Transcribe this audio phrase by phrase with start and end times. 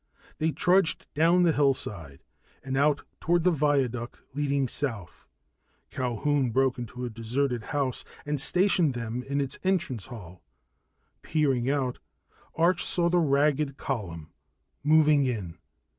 [0.39, 2.23] They trudged down the hillside
[2.63, 5.27] and out toward the viaduct leading south.
[5.91, 10.41] Culquhoun broke into a deserted house and stationed them in its entrance hall.
[11.21, 11.99] Peering out,
[12.55, 14.31] Arch saw the ragged column
[14.83, 15.59] moving in.